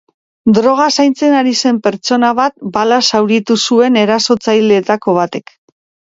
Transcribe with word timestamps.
Droga 0.57 0.85
zaintzen 1.03 1.35
ari 1.41 1.53
zen 1.63 1.79
pertsona 1.87 2.31
bat 2.39 2.57
balaz 2.79 2.99
zauritu 3.11 3.59
zuen 3.67 4.01
erasotzaileetako 4.07 5.17
batek. 5.21 5.57